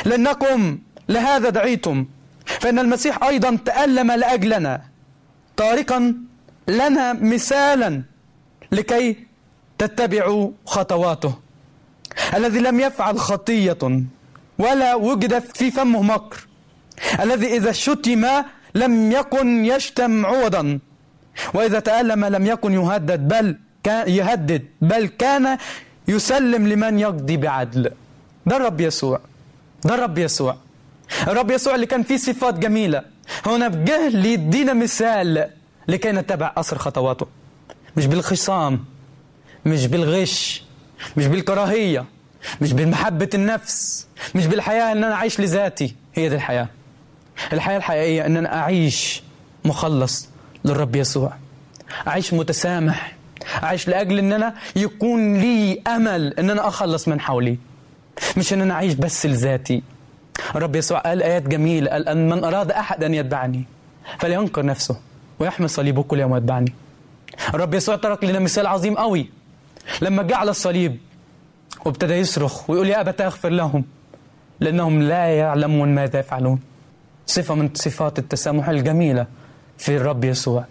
[0.06, 0.80] لأنكم
[1.10, 2.06] لهذا دعيتم
[2.46, 4.82] فإن المسيح أيضا تألم لأجلنا
[5.58, 6.16] تاركا
[6.68, 8.04] لنا مثالا
[8.72, 9.16] لكي
[9.78, 11.34] تتبعوا خطواته.
[12.36, 13.78] الذي لم يفعل خطية
[14.60, 16.48] ولا وجد في فمه مكر.
[17.20, 18.26] الذي إذا شتم
[18.76, 20.80] لم يكن يشتم عوضا.
[21.54, 25.58] وإذا تألم لم يكن يهدد بل كان يهدد بل كان
[26.08, 27.92] يسلم لمن يقضي بعدل.
[28.46, 29.20] ده الرب يسوع.
[29.86, 30.58] ده الرب يسوع.
[31.28, 33.02] الرب يسوع اللي كان فيه صفات جميلة.
[33.46, 35.50] هنا جه ليدينا مثال
[35.88, 37.28] لكي نتبع أثر خطواته.
[37.98, 38.86] مش بالخصام
[39.66, 40.64] مش بالغش
[41.18, 42.06] مش بالكراهية
[42.62, 46.68] مش بالمحبة النفس مش بالحياة إن أنا أعيش لذاتي هي دي الحياة.
[47.54, 49.24] الحياة الحقيقية إن أنا أعيش
[49.66, 50.30] مخلص
[50.66, 51.34] للرب يسوع.
[52.08, 53.16] أعيش متسامح
[53.64, 57.58] أعيش لأجل إن أنا يكون لي أمل إن أنا أخلص من حولي.
[58.38, 59.84] مش إن أنا أعيش بس لذاتي.
[60.56, 63.64] الرب يسوع قال آيات جميلة قال أن من أراد احد أن يتبعني
[64.20, 64.98] فلينكر نفسه
[65.40, 66.74] ويحمل صليبه كل يوم ويتبعني.
[67.54, 69.30] الرب يسوع ترك لنا مثال عظيم قوي.
[70.02, 70.98] لما جه على الصليب
[71.86, 73.84] وابتدى يصرخ ويقول يا أبت أغفر لهم
[74.60, 76.60] لأنهم لا يعلمون ماذا يفعلون.
[77.26, 79.28] صفة من صفات التسامح الجميلة
[79.78, 80.66] في الرب يسوع.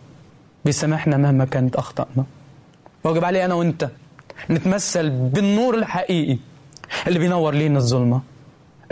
[0.65, 2.25] بيسامحنا مهما كانت أخطأنا.
[3.05, 3.89] واجب علي أنا وأنت
[4.51, 6.39] نتمثل بالنور الحقيقي
[7.07, 8.23] اللي بينور لينا الظلمة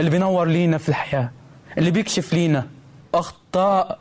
[0.01, 1.31] اللي بينور لينا في الحياة
[1.79, 2.67] اللي بيكشف لينا
[3.15, 3.99] أخطاء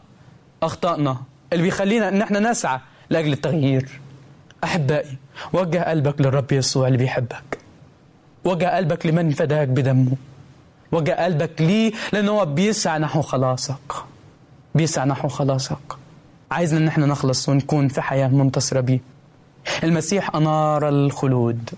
[0.64, 1.18] أخطائنا
[1.54, 4.00] اللي بيخلينا إن إحنا نسعى لأجل التغيير.
[4.64, 5.18] أحبائي
[5.54, 7.58] وجه قلبك للرب يسوع اللي بيحبك.
[8.44, 10.12] وجه قلبك لمن فداك بدمه.
[10.92, 13.94] وجه قلبك ليه؟ لأنه هو بيسعى نحو خلاصك.
[14.76, 15.78] بيسعى نحو خلاصك.
[16.52, 19.00] عايزنا إن إحنا نخلص ونكون في حياة منتصرة بيه.
[19.84, 21.70] المسيح أنار الخلود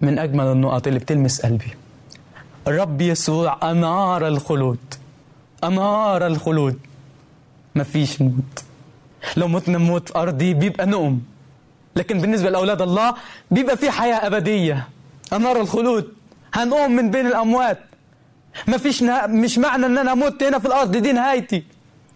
[0.00, 1.74] من أجمل النقط اللي بتلمس قلبي.
[2.68, 4.78] الرب يسوع أنار الخلود.
[5.64, 6.78] أنار الخلود.
[7.76, 8.64] مفيش موت.
[9.36, 11.20] لو متنا موت أرضي بيبقى نقم.
[11.96, 13.14] لكن بالنسبة لأولاد الله
[13.50, 14.88] بيبقى في حياة أبدية.
[15.32, 16.14] أنار الخلود.
[16.54, 17.78] هنقوم من بين الأموات.
[18.68, 19.26] مفيش نه...
[19.26, 20.96] مش معنى إن أنا مت هنا في الأرض.
[20.96, 21.64] دي نهايتي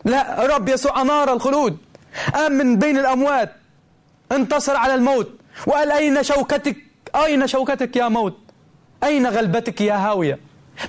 [0.04, 1.78] لا رب يسوع انار الخلود.
[2.34, 3.52] قام من بين الأموات.
[4.32, 5.30] انتصر على الموت.
[5.66, 6.76] وقال أين شوكتك؟
[7.16, 8.38] أين شوكتك يا موت؟
[9.04, 10.38] أين غلبتك يا هاوية؟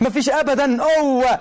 [0.01, 0.83] مفيش ابدا.
[0.83, 1.39] قوه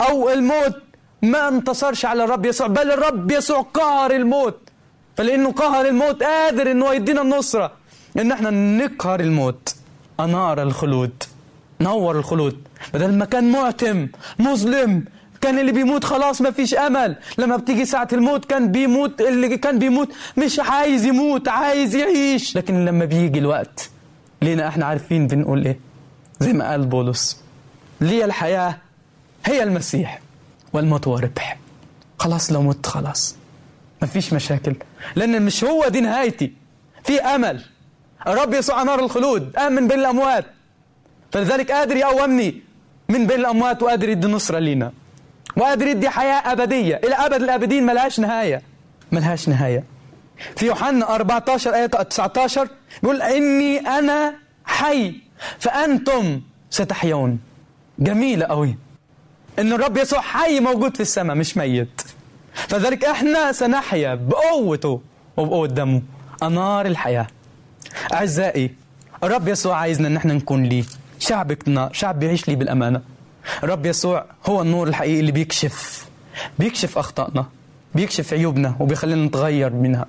[0.00, 0.82] أو الموت
[1.22, 2.66] ما انتصرش على الرب يسوع.
[2.66, 4.68] بل الرب يسوع قهر الموت.
[5.16, 7.72] فلانه قهر الموت قادر إنه يدينا النصرة.
[8.18, 9.74] إن إحنا نقهر الموت
[10.20, 11.22] انار الخلود
[11.80, 12.58] نور الخلود.
[12.94, 14.08] بدل ما كان معتم
[14.38, 15.04] مظلم
[15.40, 17.16] كان اللي بيموت خلاص ما فيش أمل.
[17.38, 22.56] لما بتيجي ساعة الموت كان بيموت اللي كان بيموت مش عايز يموت عايز يعيش.
[22.56, 23.90] لكن لما بيجي الوقت
[24.42, 25.78] لينا إحنا عارفين بنقول إيه؟
[26.40, 27.40] زي ما قال بولس
[28.00, 28.78] لي الحياة
[29.46, 30.20] هي المسيح
[30.72, 31.58] والموت هو ربح.
[32.18, 33.36] خلاص لو مت خلاص.
[34.02, 34.74] ما فيش مشاكل.
[35.16, 36.52] لأن مش هو دي نهايتي.
[37.04, 37.62] في أمل.
[38.26, 39.56] الرب يسوع نار الخلود.
[39.56, 40.44] قام من بين الأموات.
[41.32, 42.62] فلذلك قادر يقومني
[43.08, 44.92] من بين الأموات وقادر يدي نصرة لينا.
[45.56, 46.96] وقادر يدي حياة أبدية.
[47.04, 48.62] إلى أبد الأبدين ملهاش نهاية.
[49.12, 49.84] ملهاش نهاية.
[50.56, 52.68] في يوحنا 14 آية 19
[53.02, 54.34] بيقول إني أنا
[54.64, 55.14] حي
[55.58, 56.40] فأنتم
[56.70, 57.38] ستحيون.
[57.98, 58.76] جميلة قوي
[59.58, 62.02] إن الرب يسوع حي موجود في السماء مش ميت.
[62.54, 65.00] فذلك إحنا سنحيا بقوته
[65.36, 66.02] وبقوة دمه
[66.42, 67.26] أنار الحياة.
[68.12, 68.70] أعزائي
[69.24, 70.84] الرب يسوع عايزنا إن إحنا نكون ليه.
[71.18, 73.00] شعبنا شعب بيعيش ليه بالأمانة.
[73.64, 76.06] الرب يسوع هو النور الحقيقي اللي بيكشف
[76.58, 77.46] بيكشف أخطائنا
[77.94, 80.06] بيكشف عيوبنا وبيخلينا نتغير منها.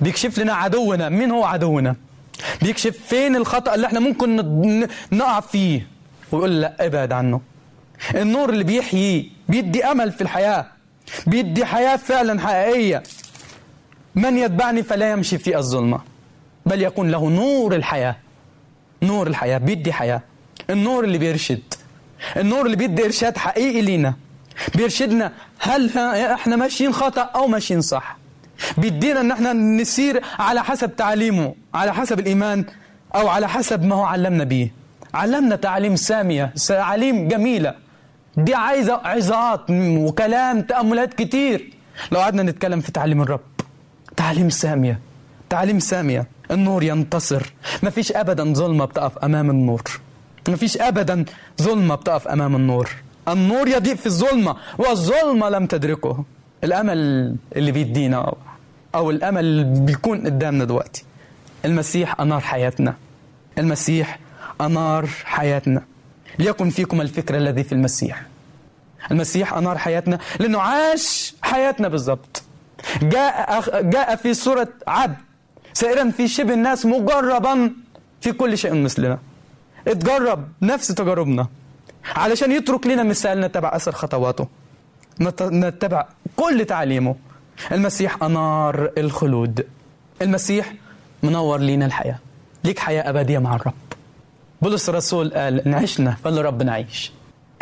[0.00, 1.08] بيكشف لنا عدونا.
[1.08, 1.96] مين هو عدونا؟
[2.62, 4.36] بيكشف فين الخطأ اللي إحنا ممكن
[5.12, 5.86] نقع فيه؟
[6.32, 7.40] ويقول لا ابعد عنه.
[8.14, 10.66] النور اللي بيحيي بيدي أمل في الحياة.
[11.26, 13.02] بيدي حياة فعلا حقيقية.
[14.14, 16.00] من يتبعني فلا يمشي في الظلمة
[16.66, 18.16] بل يكون له نور الحياة.
[19.02, 20.22] نور الحياة بيدي حياة.
[20.70, 21.62] النور اللي بيرشد.
[22.36, 24.14] النور اللي بيدي إرشاد حقيقي لينا.
[24.74, 28.16] بيرشدنا هل إحنا ماشيين خطأ أو ماشيين صح.
[28.78, 32.64] بيدينا إن إحنا نسير على حسب تعليمه على حسب الإيمان
[33.14, 34.72] أو على حسب ما هو علمنا بيه.
[35.14, 37.74] علمنا تعليم سامية تعليم جميلة.
[38.36, 41.70] دي عايزة عظات وكلام تأملات كتير.
[42.12, 43.40] لو قعدنا نتكلم في تعليم الرب
[44.16, 45.00] تعليم سامية
[45.50, 47.52] تعليم سامية النور ينتصر.
[47.82, 49.82] ما فيش ابدا ظلمة بتقف أمام النور.
[50.48, 51.24] ما فيش ابدا
[51.62, 52.90] ظلمة بتقف أمام النور.
[53.28, 56.24] النور يضيء في الظلمة والظلمة لم تدركه.
[56.64, 56.98] الأمل
[57.56, 58.34] اللي بيدينا أو-
[58.94, 61.04] أو الأمل اللي بيكون قدامنا دلوقتي.
[61.64, 62.94] المسيح أنار حياتنا.
[63.58, 64.18] المسيح
[64.60, 65.82] أنار حياتنا.
[66.38, 68.22] ليكن فيكم الفكر الذي في المسيح.
[69.10, 72.42] المسيح أنار حياتنا لأنه عاش حياتنا بالظبط
[73.02, 75.16] جاء جاء في صورة عبد
[75.72, 77.72] سائرا في شبه الناس مجربا
[78.20, 79.18] في كل شيء مثلنا.
[79.88, 81.46] اتجرب نفس تجاربنا.
[82.16, 84.48] علشان يترك لنا مثال نتبع أثر خطواته.
[85.20, 86.06] نت- نتبع
[86.36, 87.16] كل تعليمه.
[87.72, 89.66] المسيح أنار الخلود.
[90.22, 90.74] المسيح
[91.22, 92.18] منور لينا الحياة.
[92.64, 93.74] ليك حياة أبدية مع الرب.
[94.62, 97.12] بولس الرسول قال إن عشنا فلرب نعيش.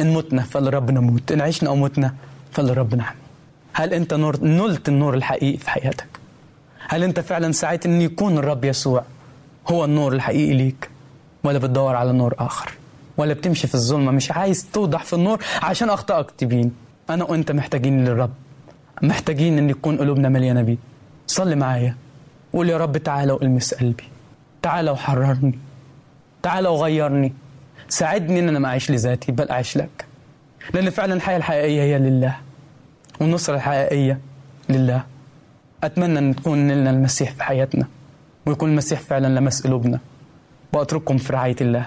[0.01, 1.32] إن متنا فلرب نموت.
[1.32, 2.14] إن عشنا أو متنا
[2.53, 3.20] فلرب نحمي
[3.72, 6.07] هل أنت نور نلت النور الحقيقي في حياتك؟
[6.88, 9.05] هل أنت فعلا سعيت إن يكون الرب يسوع
[9.68, 10.90] هو النور الحقيقي ليك؟
[11.45, 12.72] ولا بتدور على نور آخر؟
[13.16, 16.72] ولا بتمشي في الظلمة؟ مش عايز توضح في النور عشان اخطائك تبين.
[17.11, 18.30] أنا وأنت محتاجين للرب.
[19.03, 20.76] محتاجين إن يكون قلوبنا مليانة بيه.
[21.26, 21.97] صلي معايا.
[22.53, 24.05] قول يا رب تعالى وألمس قلبي.
[24.62, 25.59] تعالى وحررني.
[26.43, 27.32] تعالى وغيرني.
[27.88, 30.05] ساعدني إن أنا ما أعيش لذاتي بل أعيش لك.
[30.74, 32.36] لأن فعلا الحياة الحقيقية هي لله
[33.20, 34.18] والنصرة الحقيقية
[34.68, 35.05] لله.
[35.84, 37.86] أتمنى أن تكون لنا المسيح في حياتنا
[38.47, 39.99] ويكون المسيح فعلا لمس قلوبنا
[40.72, 41.86] وأترككم في رعاية الله.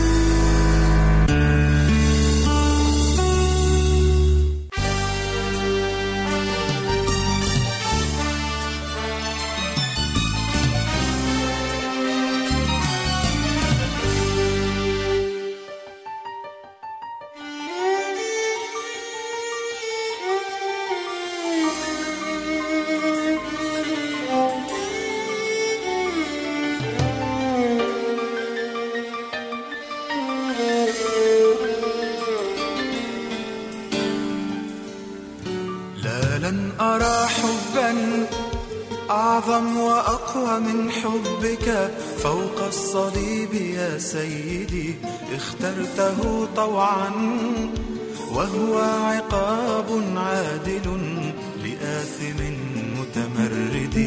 [46.55, 47.11] طوعا
[48.31, 50.87] وهو عقاب عادل
[51.63, 52.39] لآثم
[52.99, 53.97] متمرد.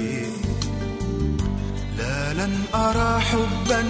[1.98, 3.82] لا لن أرى حبا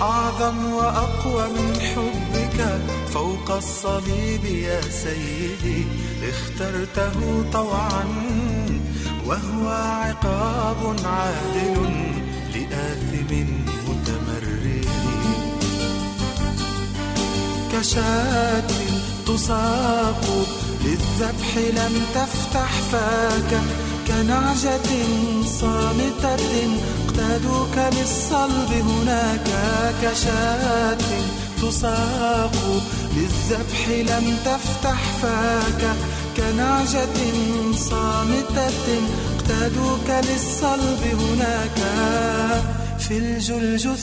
[0.00, 2.80] أعظم وأقوى من حبك.
[3.14, 5.86] فوق الصليب يا سيدي
[6.28, 8.04] اخترته طوعا
[9.26, 12.12] وهو عقاب عادل
[12.54, 13.61] لآثم
[17.72, 18.62] كشاة
[19.26, 20.24] تساق
[20.84, 23.60] للذبح لم تفتح فاك
[24.06, 24.90] كنعجة
[25.46, 26.36] صامتة
[27.06, 29.48] اقتادوك للصلب هناك
[30.02, 30.98] كشاة
[31.62, 32.52] تساق
[33.16, 35.96] للذبح لم تفتح فاك
[36.36, 37.18] كنعجة
[37.76, 39.00] صامتة
[39.36, 41.78] اقتادوك للصلب هناك
[42.98, 43.96] في في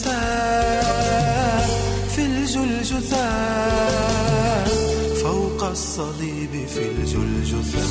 [5.22, 7.86] فوق الصليب في الجلجثة.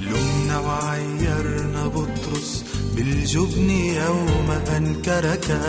[0.00, 2.64] لمنا وعيرنا بطرس
[2.96, 5.60] بالجبن يوم أنكرك.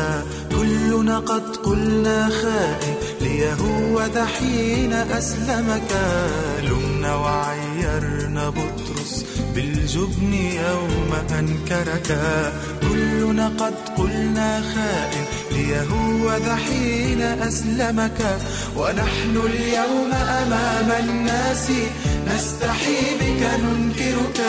[0.52, 2.96] كلنا قد قلنا خائن
[3.36, 5.92] ليهوذا حين أسلمك.
[6.64, 9.26] لمنا وعيرنا بطرس
[9.56, 12.10] بالجبن يوم أنكرك.
[12.82, 18.20] كلنا قد قلنا خائن ليهوذا حين أسلمك.
[18.78, 21.68] ونحن اليوم أمام الناس
[22.28, 24.40] نستحي بك ننكرك.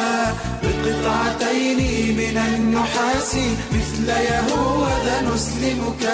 [0.63, 1.81] بقطعتين
[2.17, 3.35] من النحاس
[3.75, 6.05] مثل يهوذا نسلمك.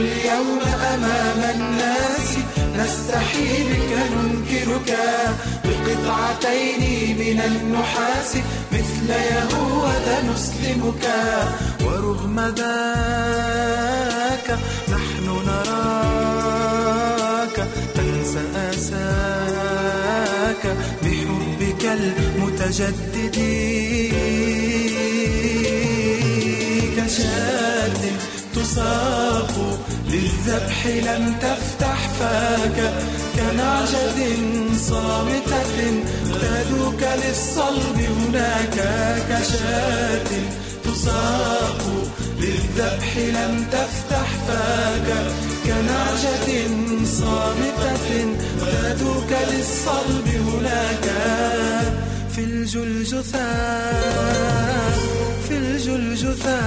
[0.00, 0.60] اليوم
[0.94, 2.28] أمام الناس
[2.78, 4.90] نستحي بك ننكرك.
[5.64, 6.82] بقطعتين
[7.18, 8.30] من النحاس
[8.72, 11.04] مثل يهوذا نسلمك.
[11.84, 12.88] ورغم ذاك
[14.88, 16.76] نحن نراك.
[17.94, 20.62] تنسى آساك
[21.02, 23.36] بحبك المتجدد.
[26.96, 28.00] كشاة
[28.54, 29.54] تساق
[30.10, 32.92] للذبح لم تفتح فاك
[33.36, 34.18] كنعجة
[34.78, 38.74] صامتة اقتادوك للصلب هناك
[39.28, 40.28] كشاة
[40.84, 41.82] تساق.
[42.40, 45.08] للذبح لم تفتح فاك
[45.64, 46.48] كنعجة
[47.04, 51.04] صامتة اقتادوك للصلب هناك
[52.34, 53.48] في الجلجثة
[55.48, 56.60] في الجلجثة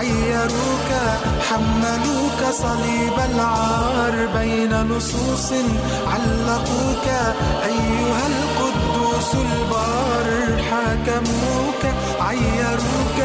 [0.00, 0.90] عيروك
[1.48, 5.48] حملوك صليب العار بين لصوص
[6.12, 7.06] علقوك.
[7.64, 10.26] أيها القدوس البار
[10.70, 11.82] حاكموك.
[12.20, 13.20] عيروك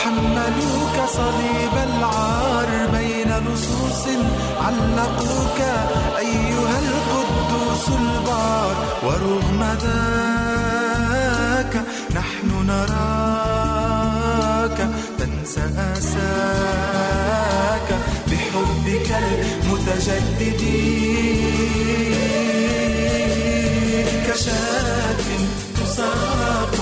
[0.00, 4.04] حملوك صليب العار بين لصوص
[4.66, 5.60] علقوك.
[6.18, 11.74] أيها القدوس البار ورغم ذاك
[12.16, 13.04] نحن نراك.
[15.18, 16.13] تنسى آساك
[18.54, 20.62] بحبك المتجدد.
[24.26, 25.22] كشاة
[25.76, 26.74] تساق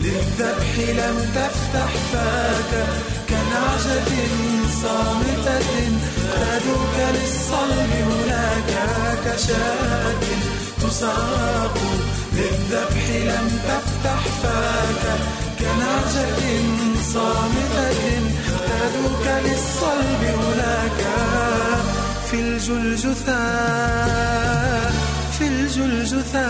[0.00, 2.86] للذبح لم تفتح فاك.
[3.28, 4.10] كنعجة
[4.82, 5.70] صامتة
[6.32, 8.72] قادوك للصلب هناك.
[9.24, 10.22] كشاة
[10.82, 11.78] تساق
[12.32, 15.04] للذبح لم تفتح فاك.
[15.58, 16.40] كنعجة
[17.12, 17.96] صامتة
[18.68, 21.05] قادوك للصلب هناك.
[22.30, 23.42] في الجلجثة
[25.38, 26.46] في الجلجثة.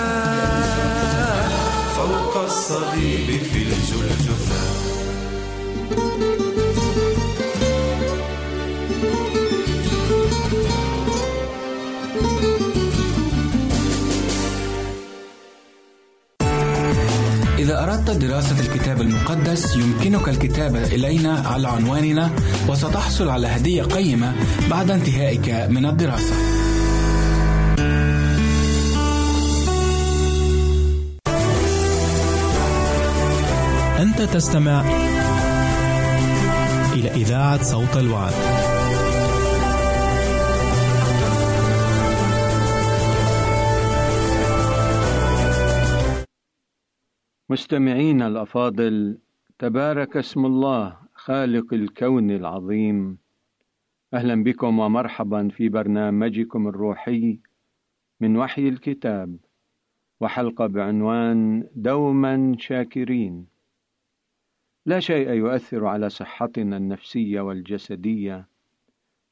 [1.97, 4.61] فوق الصليب في الجلجثة.
[17.87, 22.31] أردت دراسة الكتاب المقدس يمكنك الكتابة إلينا على عنواننا
[22.69, 24.35] وستحصل على هدية قيمة
[24.71, 26.35] بعد انتهائك من الدراسة.
[33.99, 34.85] أنت تستمع
[36.93, 38.33] إلى إذاعة صوت الوعد.
[47.57, 49.19] مستمعينا الأفاضل
[49.59, 53.19] تبارك اسم الله خالق الكون العظيم.
[54.15, 57.39] أهلا بكم ومرحبا في برنامجكم الروحي
[58.21, 59.37] من وحي الكتاب
[60.21, 63.47] وحلقة بعنوان دوما شاكرين.
[64.87, 68.49] لا شيء يؤثر على صحتنا النفسية والجسدية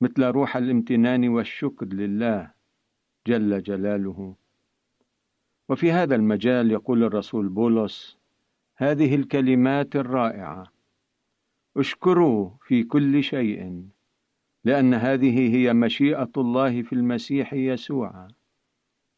[0.00, 2.50] مثل روح الامتنان والشكر لله
[3.26, 4.34] جل جلاله.
[5.68, 8.18] وفي هذا المجال يقول الرسول بولس
[8.76, 10.72] هذه الكلمات الرائعة.
[11.76, 13.84] اشكروا في كل شيء
[14.64, 18.28] لأن هذه هي مشيئة الله في المسيح يسوع.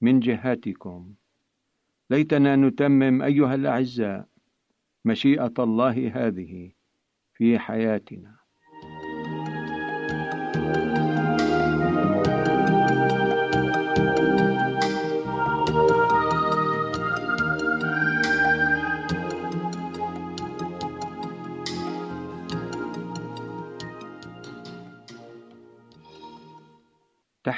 [0.01, 1.15] من جهتكم
[2.11, 4.29] ليتنا نتمم أيها الأعزاء
[5.05, 6.71] مشيئة الله هذه
[7.35, 8.37] في حياتنا.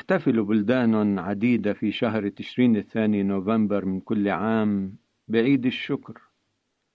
[0.08, 4.96] تحتفل بلدان عديدة في شهر تشرين الثاني نوفمبر من كل عام
[5.28, 6.20] بعيد الشكر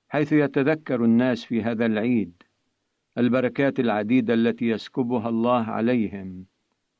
[0.09, 2.43] حيث يتذكر الناس في هذا العيد
[3.17, 6.45] البركات العديدة التي يسكبها الله عليهم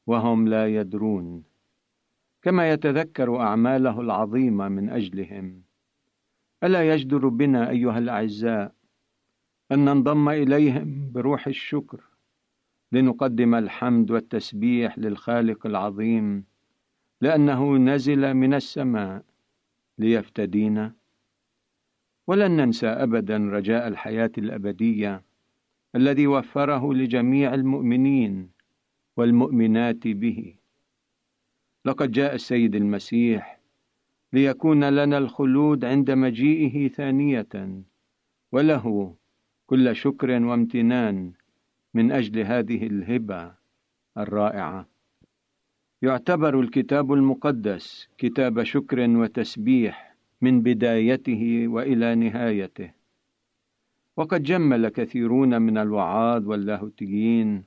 [0.08, 1.44] وهم لا يدرون
[2.42, 5.62] كما يتذكر أعماله العظيمة من أجلهم.
[6.64, 8.74] ألا يجدر بنا أيها الأعزاء
[9.72, 12.13] أن ننضم إليهم بروح الشكر؟
[12.94, 16.44] لنقدم الحمد والتسبيح للخالق العظيم
[17.22, 19.24] لأنه نزل من السماء
[19.98, 20.94] ليفتدينا.
[22.28, 25.24] ولن ننسى ابدا رجاء الحياة الأبدية
[25.96, 28.50] الذي وفره لجميع المؤمنين
[29.18, 30.56] والمؤمنات به.
[31.86, 33.60] لقد جاء السيد المسيح
[34.34, 37.84] ليكون لنا الخلود عند مجيئه ثانية
[38.52, 39.16] وله
[39.66, 41.34] كل شكر وامتنان
[41.94, 43.54] من أجل هذه الهبة
[44.18, 44.88] الرائعة.
[46.02, 52.92] يعتبر الكتاب المقدس كتاب شكر وتسبيح من بدايته وإلى نهايته.
[54.18, 57.64] وقد جمل كثيرون من الوعاظ واللاهوتيين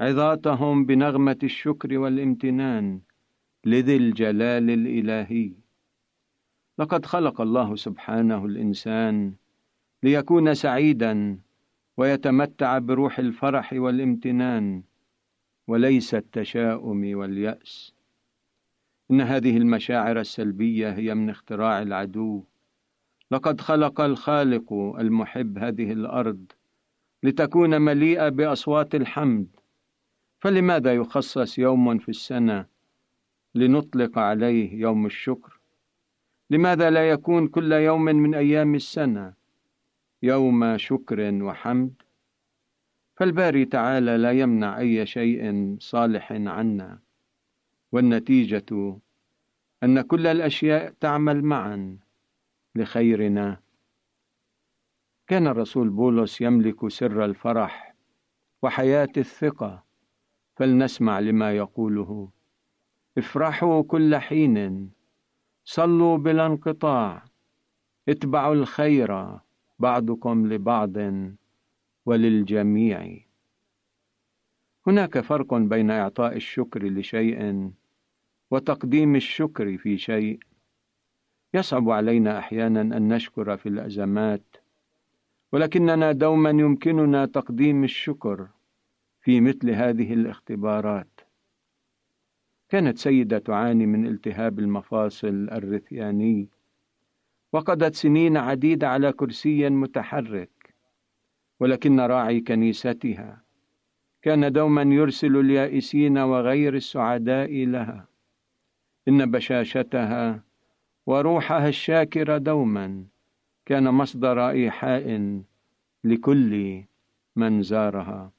[0.00, 3.00] عظاتهم بنغمة الشكر والامتنان
[3.64, 5.52] لذي الجلال الإلهي.
[6.78, 9.34] لقد خلق الله سبحانه الإنسان
[10.02, 11.38] ليكون سعيدا
[11.96, 14.82] ويتمتع بروح الفرح والامتنان
[15.66, 17.94] وليس التشاؤم واليأس.
[19.10, 22.44] إن هذه المشاعر السلبية هي من اختراع العدو.
[23.30, 26.52] لقد خلق الخالق المحب هذه الأرض
[27.22, 29.46] لتكون مليئة بأصوات الحمد.
[30.38, 32.66] فلماذا يخصص يوم في السنة
[33.54, 35.60] لنطلق عليه يوم الشكر؟
[36.50, 39.34] لماذا لا يكون كل يوم من أيام السنة؟
[40.24, 42.02] يوم شكر وحمد
[43.16, 46.98] فالباري تعالى لا يمنع أي شيء صالح عنا
[47.92, 48.98] والنتيجة
[49.82, 51.98] أن كل الأشياء تعمل معا
[52.74, 53.60] لخيرنا.
[55.26, 57.94] كان الرسول بولس يملك سر الفرح
[58.62, 59.84] وحياة الثقة
[60.56, 62.30] فلنسمع لما يقوله
[63.18, 64.90] افرحوا كل حين
[65.64, 67.24] صلوا بلا انقطاع
[68.08, 69.38] اتبعوا الخير
[69.78, 70.96] بعضكم لبعض
[72.06, 73.18] وللجميع.
[74.86, 77.70] هناك فرق بين إعطاء الشكر لشيء
[78.50, 80.38] وتقديم الشكر في شيء.
[81.54, 84.56] يصعب علينا أحيانا أن نشكر في الأزمات
[85.52, 88.48] ولكننا دوما يمكننا تقديم الشكر
[89.20, 91.20] في مثل هذه الاختبارات.
[92.68, 96.48] كانت سيدة تعاني من التهاب المفاصل الرثياني
[97.54, 100.74] وقضت سنين عديدة على كرسي متحرك
[101.60, 103.42] ولكن راعي كنيستها
[104.22, 108.08] كان دوما يرسل اليائسين وغير السعداء لها.
[109.08, 110.42] إن بشاشتها
[111.06, 113.04] وروحها الشاكر دوما
[113.66, 115.40] كان مصدر إيحاء
[116.04, 116.82] لكل
[117.36, 118.32] من زارها.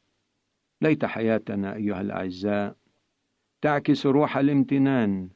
[0.82, 2.76] ليت حياتنا أيها الأعزاء
[3.62, 5.30] تعكس روح الامتنان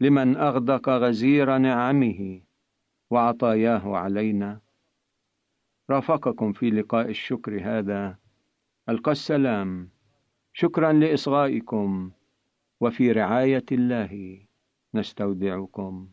[0.00, 2.40] لمن أغدق غزير نعمه.
[3.10, 4.60] وعطاياه علينا.
[5.90, 8.18] رافقكم في لقاء الشكر هذا.
[8.88, 9.90] ألقى السلام.
[10.52, 12.10] شكرا لإصغائكم.
[12.80, 14.40] وفي رعاية الله
[14.94, 16.08] نستودعكم.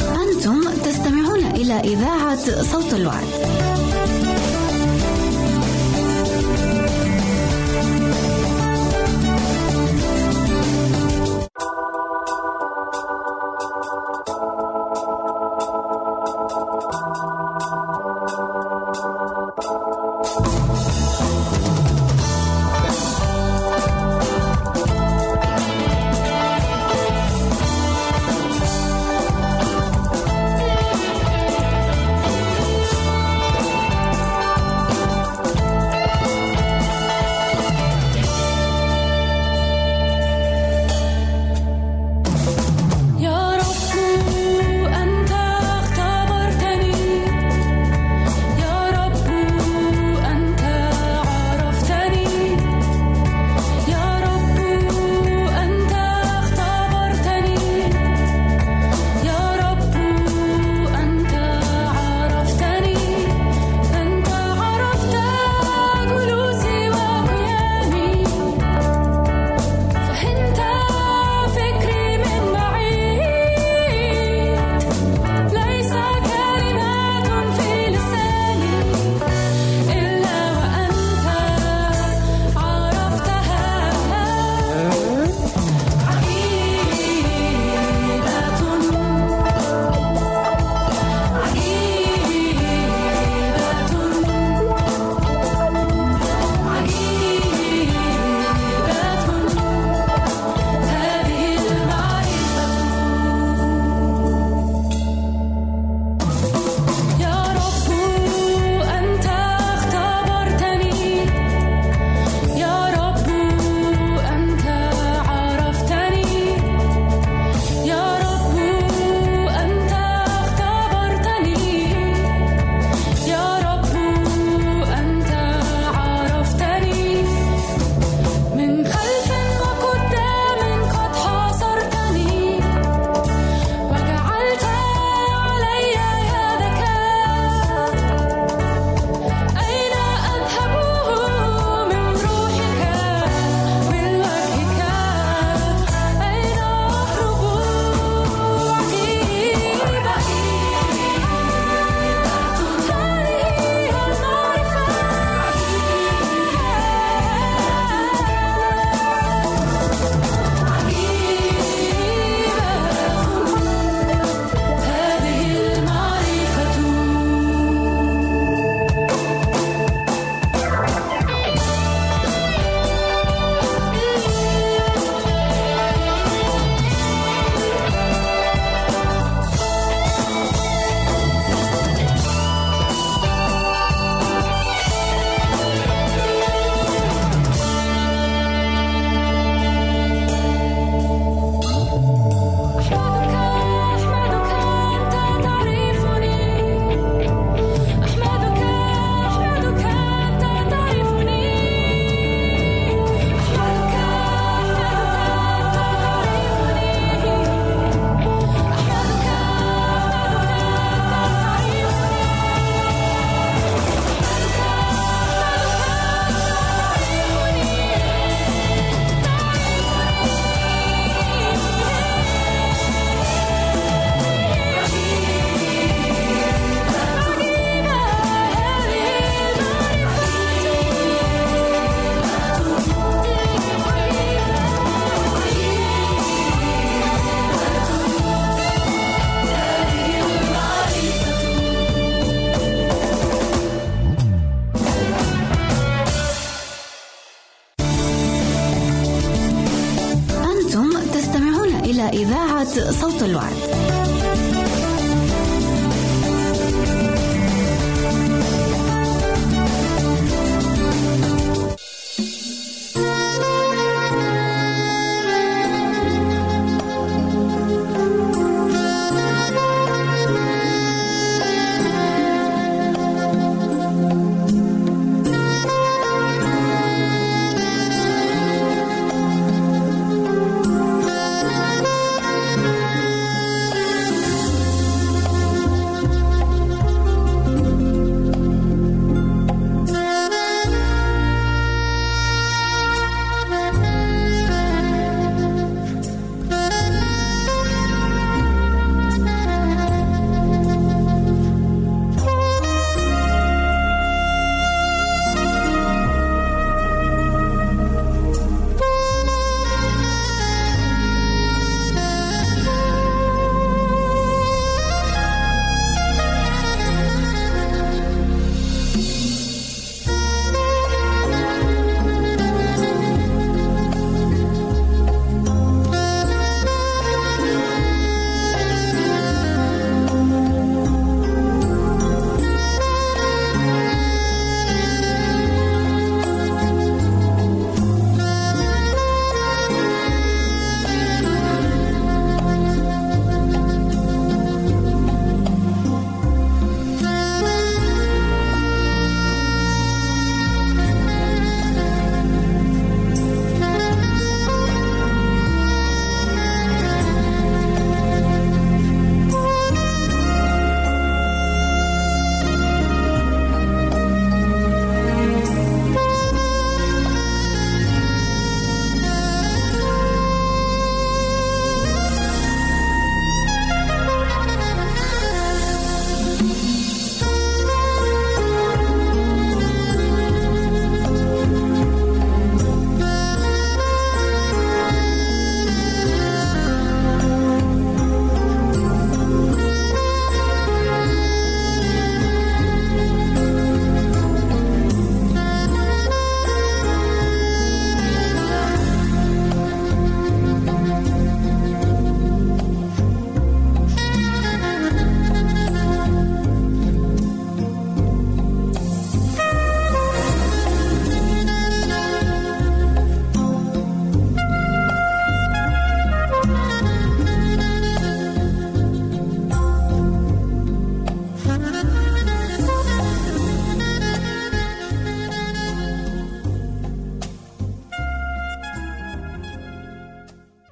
[0.00, 3.59] أنتم تستمعون إلى إذاعة صوت الوعد.